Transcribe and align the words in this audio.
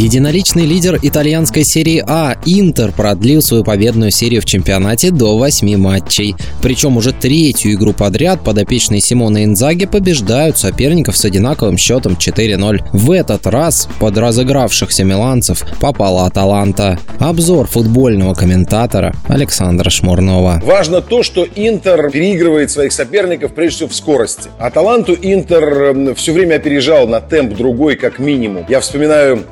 Единоличный 0.00 0.64
лидер 0.64 0.98
итальянской 1.02 1.62
серии 1.62 2.02
А 2.06 2.34
Интер 2.46 2.90
продлил 2.90 3.42
свою 3.42 3.64
победную 3.64 4.10
серию 4.10 4.40
в 4.40 4.46
чемпионате 4.46 5.10
до 5.10 5.36
8 5.36 5.76
матчей. 5.76 6.34
Причем 6.62 6.96
уже 6.96 7.12
третью 7.12 7.74
игру 7.74 7.92
подряд 7.92 8.42
подопечные 8.42 9.02
Симона 9.02 9.44
Инзаги 9.44 9.84
побеждают 9.84 10.56
соперников 10.56 11.18
с 11.18 11.26
одинаковым 11.26 11.76
счетом 11.76 12.14
4-0. 12.14 12.80
В 12.94 13.10
этот 13.10 13.46
раз 13.46 13.90
под 13.98 14.16
разыгравшихся 14.16 15.04
миланцев 15.04 15.66
попала 15.80 16.24
Аталанта. 16.24 16.98
Обзор 17.18 17.66
футбольного 17.66 18.32
комментатора 18.32 19.14
Александра 19.28 19.90
Шмурнова. 19.90 20.62
Важно 20.64 21.02
то, 21.02 21.22
что 21.22 21.46
Интер 21.54 22.10
переигрывает 22.10 22.70
своих 22.70 22.92
соперников 22.92 23.52
прежде 23.52 23.76
всего 23.76 23.90
в 23.90 23.94
скорости. 23.94 24.48
Аталанту 24.58 25.14
Интер 25.20 26.14
все 26.14 26.32
время 26.32 26.54
опережал 26.54 27.06
на 27.06 27.20
темп 27.20 27.54
другой 27.54 27.96
как 27.96 28.18
минимум. 28.18 28.64
Я 28.66 28.80
вспоминаю 28.80 29.44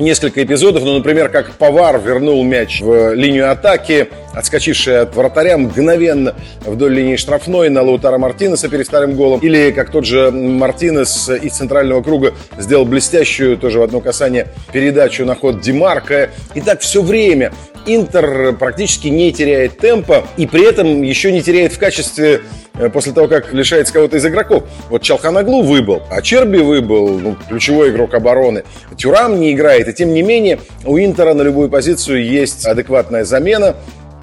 несколько 0.00 0.42
эпизодов, 0.42 0.84
ну, 0.84 0.94
например, 0.96 1.28
как 1.28 1.52
Повар 1.52 2.00
вернул 2.00 2.42
мяч 2.44 2.80
в 2.80 3.14
линию 3.14 3.50
атаки, 3.50 4.08
отскочивший 4.38 5.00
от 5.00 5.16
вратаря 5.16 5.58
мгновенно 5.58 6.34
вдоль 6.60 6.94
линии 6.94 7.16
штрафной 7.16 7.70
на 7.70 7.82
Лаутара 7.82 8.18
Мартинеса 8.18 8.68
перед 8.68 8.86
вторым 8.86 9.16
голом. 9.16 9.40
Или 9.40 9.72
как 9.72 9.90
тот 9.90 10.06
же 10.06 10.30
Мартинес 10.30 11.28
из 11.28 11.52
центрального 11.52 12.02
круга 12.02 12.34
сделал 12.56 12.84
блестящую, 12.84 13.56
тоже 13.56 13.80
в 13.80 13.82
одно 13.82 14.00
касание, 14.00 14.46
передачу 14.72 15.24
на 15.24 15.34
ход 15.34 15.60
Димарка. 15.60 16.30
И 16.54 16.60
так 16.60 16.80
все 16.80 17.02
время 17.02 17.52
Интер 17.86 18.54
практически 18.54 19.08
не 19.08 19.32
теряет 19.32 19.78
темпа 19.78 20.24
и 20.36 20.46
при 20.46 20.68
этом 20.68 21.02
еще 21.02 21.32
не 21.32 21.42
теряет 21.42 21.72
в 21.72 21.78
качестве 21.78 22.42
э, 22.74 22.90
после 22.90 23.12
того, 23.12 23.28
как 23.28 23.54
лишается 23.54 23.94
кого-то 23.94 24.18
из 24.18 24.26
игроков. 24.26 24.64
Вот 24.90 25.00
Чалханоглу 25.02 25.62
выбыл, 25.62 26.02
Ачерби 26.10 26.58
выбыл, 26.58 27.18
ну, 27.18 27.36
ключевой 27.48 27.90
игрок 27.90 28.12
обороны. 28.12 28.64
Тюрам 28.98 29.40
не 29.40 29.52
играет, 29.52 29.88
и 29.88 29.94
тем 29.94 30.12
не 30.12 30.22
менее 30.22 30.60
у 30.84 30.98
Интера 30.98 31.32
на 31.32 31.40
любую 31.40 31.70
позицию 31.70 32.24
есть 32.24 32.66
адекватная 32.66 33.24
замена 33.24 33.74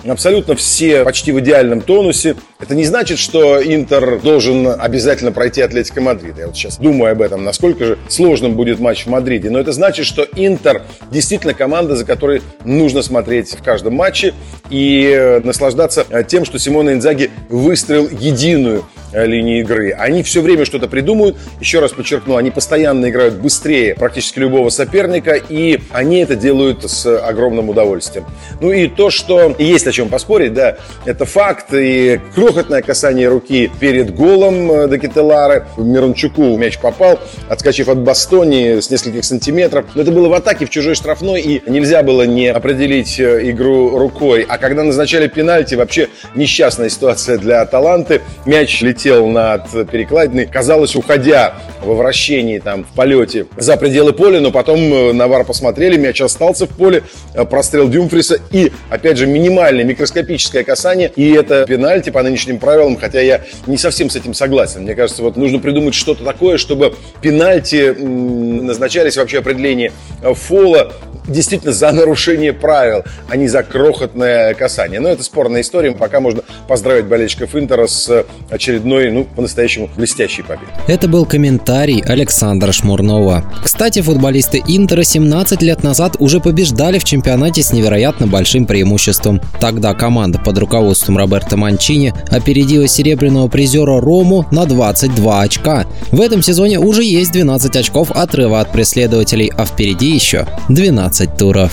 абсолютно 0.07 0.55
все 0.55 1.03
почти 1.03 1.31
в 1.31 1.39
идеальном 1.39 1.81
тонусе. 1.81 2.35
Это 2.59 2.75
не 2.75 2.85
значит, 2.85 3.19
что 3.19 3.61
Интер 3.61 4.19
должен 4.21 4.67
обязательно 4.67 5.31
пройти 5.31 5.61
Атлетико 5.61 6.01
Мадрид. 6.01 6.37
Я 6.37 6.47
вот 6.47 6.55
сейчас 6.55 6.77
думаю 6.77 7.11
об 7.11 7.21
этом, 7.21 7.43
насколько 7.43 7.85
же 7.85 7.97
сложным 8.07 8.55
будет 8.55 8.79
матч 8.79 9.05
в 9.05 9.09
Мадриде. 9.09 9.49
Но 9.49 9.59
это 9.59 9.71
значит, 9.71 10.05
что 10.05 10.27
Интер 10.35 10.83
действительно 11.11 11.53
команда, 11.53 11.95
за 11.95 12.05
которой 12.05 12.41
нужно 12.63 13.01
смотреть 13.01 13.51
в 13.51 13.63
каждом 13.63 13.95
матче 13.95 14.33
и 14.69 15.11
э, 15.13 15.39
наслаждаться 15.41 16.05
э, 16.09 16.23
тем, 16.23 16.45
что 16.45 16.59
Симона 16.59 16.91
Инзаги 16.93 17.31
выстроил 17.49 18.09
единую 18.09 18.85
линии 19.23 19.61
игры. 19.61 19.91
Они 19.91 20.23
все 20.23 20.41
время 20.41 20.65
что-то 20.65 20.87
придумают. 20.87 21.37
Еще 21.59 21.79
раз 21.79 21.93
подчеркну, 21.93 22.35
они 22.35 22.51
постоянно 22.51 23.09
играют 23.09 23.35
быстрее 23.35 23.95
практически 23.95 24.39
любого 24.39 24.69
соперника, 24.69 25.35
и 25.35 25.79
они 25.91 26.19
это 26.19 26.35
делают 26.35 26.89
с 26.89 27.05
огромным 27.19 27.69
удовольствием. 27.69 28.25
Ну 28.61 28.71
и 28.71 28.87
то, 28.87 29.09
что 29.09 29.55
есть 29.57 29.87
о 29.87 29.91
чем 29.91 30.09
поспорить, 30.09 30.53
да, 30.53 30.77
это 31.05 31.25
факт. 31.25 31.73
И 31.73 32.19
крохотное 32.33 32.81
касание 32.81 33.29
руки 33.29 33.71
перед 33.79 34.13
голом 34.13 34.71
э, 34.71 34.89
Декетелары. 34.89 35.65
Мирончуку 35.77 36.57
мяч 36.57 36.77
попал, 36.79 37.19
отскочив 37.49 37.89
от 37.89 37.99
Бастони 37.99 38.79
с 38.79 38.89
нескольких 38.89 39.23
сантиметров. 39.23 39.85
Но 39.95 40.01
это 40.01 40.11
было 40.11 40.27
в 40.27 40.33
атаке 40.33 40.65
в 40.65 40.69
чужой 40.69 40.95
штрафной, 40.95 41.41
и 41.41 41.61
нельзя 41.69 42.03
было 42.03 42.23
не 42.23 42.47
определить 42.47 43.19
э, 43.19 43.49
игру 43.51 43.97
рукой. 43.97 44.45
А 44.47 44.57
когда 44.57 44.83
назначали 44.83 45.27
пенальти, 45.27 45.75
вообще 45.75 46.09
несчастная 46.35 46.89
ситуация 46.89 47.37
для 47.37 47.61
Аталанты. 47.61 48.21
Мяч 48.45 48.81
летел 48.81 49.04
летел 49.05 49.27
над 49.27 49.69
перекладиной, 49.91 50.47
казалось, 50.47 50.95
уходя 50.95 51.53
во 51.83 51.93
вращении 51.93 52.57
там 52.57 52.83
в 52.83 52.95
полете 52.95 53.45
за 53.57 53.77
пределы 53.77 54.13
поля, 54.13 54.41
но 54.41 54.51
потом 54.51 54.79
э, 54.79 55.13
на 55.13 55.27
вар 55.27 55.45
посмотрели, 55.45 55.97
мяч 55.97 56.21
остался 56.21 56.65
в 56.65 56.69
поле, 56.69 57.03
э, 57.35 57.45
прострел 57.45 57.87
Дюмфриса 57.87 58.39
и, 58.51 58.71
опять 58.89 59.17
же, 59.17 59.27
минимальное 59.27 59.83
микроскопическое 59.83 60.63
касание, 60.63 61.11
и 61.15 61.31
это 61.33 61.65
пенальти 61.65 62.09
по 62.09 62.23
нынешним 62.23 62.57
правилам, 62.57 62.97
хотя 62.97 63.21
я 63.21 63.41
не 63.67 63.77
совсем 63.77 64.09
с 64.09 64.15
этим 64.15 64.33
согласен. 64.33 64.81
Мне 64.81 64.95
кажется, 64.95 65.21
вот 65.21 65.37
нужно 65.37 65.59
придумать 65.59 65.93
что-то 65.93 66.23
такое, 66.23 66.57
чтобы 66.57 66.95
пенальти 67.21 67.95
назначались 67.95 69.17
вообще 69.17 69.39
определение 69.39 69.91
э, 70.23 70.33
фола 70.33 70.93
действительно 71.27 71.73
за 71.73 71.91
нарушение 71.91 72.53
правил, 72.53 73.03
а 73.29 73.35
не 73.35 73.47
за 73.47 73.63
крохотное 73.63 74.53
касание. 74.53 74.99
Но 74.99 75.09
это 75.09 75.23
спорная 75.23 75.61
история. 75.61 75.91
Пока 75.91 76.19
можно 76.19 76.41
поздравить 76.67 77.05
болельщиков 77.05 77.55
Интера 77.55 77.87
с 77.87 78.25
очередной, 78.49 79.11
ну, 79.11 79.25
по-настоящему 79.25 79.89
блестящей 79.95 80.41
победой. 80.41 80.67
Это 80.87 81.07
был 81.07 81.25
комментарий 81.25 82.01
Александра 82.01 82.71
Шмурнова. 82.71 83.43
Кстати, 83.63 84.01
футболисты 84.01 84.61
Интера 84.67 85.03
17 85.03 85.61
лет 85.61 85.83
назад 85.83 86.17
уже 86.19 86.39
побеждали 86.39 86.99
в 86.99 87.03
чемпионате 87.03 87.63
с 87.63 87.71
невероятно 87.71 88.27
большим 88.27 88.65
преимуществом. 88.65 89.41
Тогда 89.59 89.93
команда 89.93 90.39
под 90.39 90.57
руководством 90.57 91.17
Роберто 91.17 91.57
Манчини 91.57 92.13
опередила 92.29 92.87
серебряного 92.87 93.47
призера 93.47 93.99
Рому 93.99 94.45
на 94.51 94.65
22 94.65 95.41
очка. 95.41 95.85
В 96.11 96.21
этом 96.21 96.41
сезоне 96.41 96.79
уже 96.79 97.03
есть 97.03 97.31
12 97.31 97.75
очков 97.75 98.11
отрыва 98.11 98.59
от 98.59 98.71
преследователей, 98.71 99.51
а 99.55 99.65
впереди 99.65 100.11
еще 100.11 100.47
12 100.69 101.14
туров. 101.23 101.71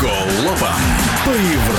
Голова 0.00 0.74
по 1.24 1.30
Европам. 1.30 1.73